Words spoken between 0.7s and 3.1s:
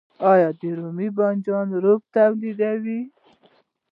رومي بانجان رب تولیدوو؟